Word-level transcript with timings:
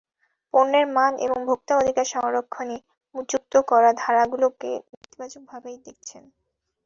পণ্যের 0.53 0.85
মান 0.95 1.13
এবং 1.25 1.37
ভোক্তা 1.45 1.73
অধিকার 1.77 2.05
সংরক্ষণে 2.13 2.77
যুক্ত 3.29 3.53
করা 3.69 3.89
ধারাগুলোকে 4.01 4.71
ইতিবাচকভাবেই 4.97 5.77
দেখছেন। 5.85 6.23